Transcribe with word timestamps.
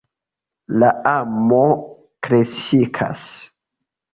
La 0.83 0.89
amo 1.11 1.61
kreskas. 2.29 3.29